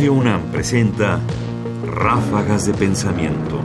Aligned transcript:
Radio 0.00 0.14
UNAM 0.14 0.50
presenta 0.50 1.20
Ráfagas 1.84 2.64
de 2.64 2.72
Pensamiento. 2.72 3.60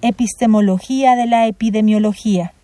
Epistemología 0.00 1.16
de 1.16 1.26
la 1.26 1.46
epidemiología. 1.46 2.54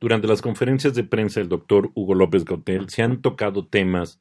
Durante 0.00 0.28
las 0.28 0.40
conferencias 0.40 0.94
de 0.94 1.02
prensa 1.02 1.40
del 1.40 1.48
doctor 1.48 1.90
Hugo 1.96 2.14
López 2.14 2.44
Gotel 2.44 2.88
se 2.90 3.02
han 3.02 3.22
tocado 3.22 3.66
temas 3.66 4.20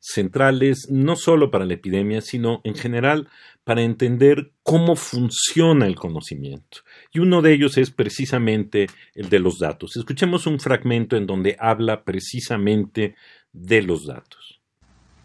centrales 0.00 0.88
no 0.90 1.14
solo 1.14 1.50
para 1.50 1.66
la 1.66 1.74
epidemia, 1.74 2.22
sino 2.22 2.60
en 2.64 2.74
general 2.74 3.28
para 3.64 3.82
entender 3.82 4.52
cómo 4.62 4.96
funciona 4.96 5.86
el 5.86 5.94
conocimiento. 5.94 6.78
Y 7.12 7.20
uno 7.20 7.42
de 7.42 7.52
ellos 7.52 7.76
es 7.76 7.90
precisamente 7.90 8.86
el 9.14 9.28
de 9.28 9.38
los 9.38 9.58
datos. 9.58 9.96
Escuchemos 9.96 10.46
un 10.46 10.58
fragmento 10.58 11.16
en 11.16 11.26
donde 11.26 11.56
habla 11.60 12.02
precisamente 12.02 13.14
de 13.52 13.82
los 13.82 14.06
datos. 14.06 14.60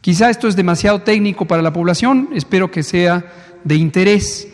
Quizá 0.01 0.29
esto 0.29 0.47
es 0.47 0.55
demasiado 0.55 1.01
técnico 1.01 1.45
para 1.45 1.63
la 1.63 1.73
población, 1.73 2.29
espero 2.33 2.69
que 2.69 2.83
sea 2.83 3.59
de 3.63 3.75
interés. 3.75 4.51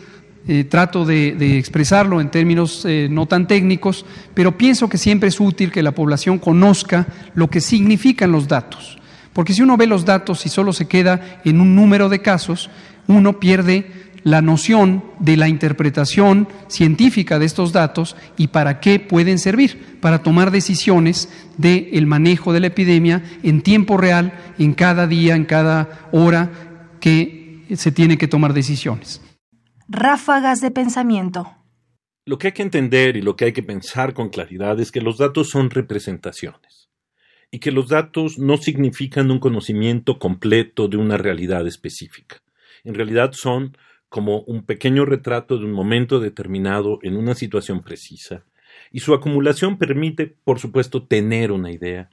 Eh, 0.48 0.64
trato 0.64 1.06
de, 1.06 1.60
expresarlo 1.60 2.20
en 2.20 2.32
términos 2.32 2.84
eh, 2.86 3.08
no 3.12 3.28
tan 3.28 3.48
técnicos, 3.48 4.06
pero 4.34 4.58
pienso 4.58 4.90
que 4.90 4.98
siempre 4.98 5.30
es 5.30 5.40
útil 5.40 5.72
que 5.72 5.84
la 5.84 5.92
población 5.92 6.40
conozca 6.40 7.06
lo 7.36 7.48
que 7.48 7.62
significan 7.62 8.32
los 8.32 8.48
datos. 8.48 8.98
Porque 9.34 9.54
si 9.54 9.62
uno 9.62 9.78
ve 9.78 9.88
los 9.88 10.06
datos 10.06 10.46
y 10.46 10.50
solo 10.50 10.74
se 10.74 10.88
queda 10.88 11.42
en 11.46 11.62
un 11.62 11.76
número 11.76 12.10
de 12.10 12.22
casos, 12.22 12.70
uno 13.08 13.40
pierde 13.40 13.92
la 14.24 14.42
noción 14.42 15.04
de 15.20 15.38
la 15.38 15.48
interpretación 15.48 16.48
científica 16.68 17.40
de 17.40 17.46
estos 17.46 17.72
datos 17.72 18.16
y 18.38 18.48
para 18.48 18.80
qué 18.80 19.00
pueden 19.00 19.40
servir, 19.40 19.98
para 20.00 20.22
tomar 20.22 20.52
decisiones 20.52 21.30
del 21.58 22.06
manejo 22.06 22.54
de 22.54 22.60
la 22.60 22.68
epidemia 22.68 23.24
en 23.44 23.62
tiempo 23.62 23.98
real, 23.98 24.34
en 24.60 24.74
cada 24.74 25.08
día, 25.08 25.36
en 25.36 25.46
cada 25.46 26.10
hora 26.12 26.52
que 27.00 27.66
se 27.76 27.92
tiene 27.92 28.18
que 28.18 28.28
tomar 28.28 28.54
decisiones. 28.54 29.22
Ráfagas 29.88 30.62
de 30.62 30.72
pensamiento. 30.72 31.52
Lo 32.26 32.38
que 32.38 32.48
hay 32.48 32.54
que 32.54 32.62
entender 32.62 33.18
y 33.18 33.22
lo 33.22 33.36
que 33.36 33.46
hay 33.46 33.54
que 33.54 33.64
pensar 33.64 34.14
con 34.14 34.30
claridad 34.30 34.80
es 34.80 34.92
que 34.92 35.02
los 35.02 35.18
datos 35.18 35.50
son 35.50 35.72
representaciones 35.72 36.91
y 37.52 37.60
que 37.60 37.72
los 37.72 37.90
datos 37.90 38.40
no 38.40 38.58
significan 38.58 39.30
un 39.30 39.40
conocimiento 39.40 40.18
completo 40.18 40.88
de 40.88 40.98
una 40.98 41.18
realidad 41.18 41.68
específica. 41.68 42.42
En 42.84 42.96
realidad 42.96 43.34
son 43.34 43.78
como 44.08 44.42
un 44.42 44.66
pequeño 44.66 45.06
retrato 45.06 45.58
de 45.58 45.66
un 45.66 45.74
momento 45.74 46.20
determinado 46.20 47.00
en 47.04 47.18
una 47.18 47.36
situación 47.36 47.84
precisa, 47.84 48.46
y 48.92 49.00
su 49.00 49.14
acumulación 49.14 49.78
permite, 49.78 50.28
por 50.28 50.60
supuesto, 50.60 51.04
tener 51.04 51.52
una 51.52 51.72
idea. 51.72 52.10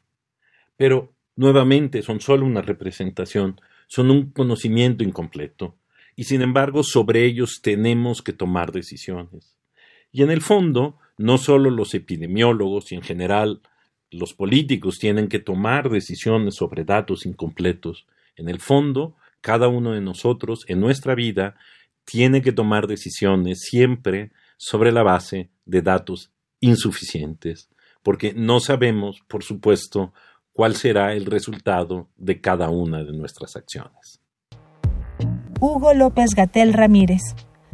Pero, 0.76 1.12
nuevamente, 1.36 2.02
son 2.02 2.20
solo 2.20 2.44
una 2.44 2.62
representación, 2.62 3.60
son 3.86 4.10
un 4.10 4.30
conocimiento 4.30 5.02
incompleto, 5.02 5.76
y 6.14 6.24
sin 6.24 6.42
embargo 6.42 6.82
sobre 6.82 7.24
ellos 7.24 7.60
tenemos 7.62 8.22
que 8.22 8.32
tomar 8.32 8.72
decisiones. 8.72 9.56
Y 10.10 10.22
en 10.22 10.30
el 10.30 10.40
fondo, 10.40 10.98
no 11.16 11.38
solo 11.38 11.70
los 11.70 11.94
epidemiólogos 11.94 12.90
y 12.90 12.96
en 12.96 13.02
general 13.02 13.60
los 14.10 14.34
políticos 14.34 14.98
tienen 14.98 15.28
que 15.28 15.38
tomar 15.38 15.90
decisiones 15.90 16.56
sobre 16.56 16.84
datos 16.84 17.26
incompletos. 17.26 18.06
En 18.36 18.48
el 18.48 18.60
fondo, 18.60 19.16
cada 19.40 19.68
uno 19.68 19.92
de 19.92 20.00
nosotros 20.00 20.64
en 20.68 20.80
nuestra 20.80 21.14
vida 21.14 21.56
tiene 22.04 22.40
que 22.40 22.52
tomar 22.52 22.86
decisiones 22.86 23.60
siempre 23.60 24.30
sobre 24.56 24.92
la 24.92 25.02
base 25.02 25.50
de 25.66 25.82
datos 25.82 26.32
insuficientes, 26.60 27.68
porque 28.02 28.32
no 28.34 28.60
sabemos, 28.60 29.20
por 29.28 29.44
supuesto, 29.44 30.12
cuál 30.52 30.74
será 30.74 31.12
el 31.12 31.26
resultado 31.26 32.08
de 32.16 32.40
cada 32.40 32.70
una 32.70 33.04
de 33.04 33.12
nuestras 33.12 33.56
acciones. 33.56 34.20
Hugo 35.60 35.92
López 35.92 36.30
Gatel 36.34 36.72
Ramírez, 36.72 37.20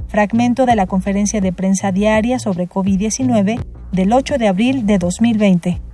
fragmento 0.08 0.66
de 0.66 0.76
la 0.76 0.86
conferencia 0.86 1.40
de 1.40 1.52
prensa 1.52 1.92
diaria 1.92 2.38
sobre 2.38 2.68
COVID-19 2.68 3.64
del 3.92 4.12
8 4.12 4.38
de 4.38 4.48
abril 4.48 4.86
de 4.86 4.98
2020. 4.98 5.93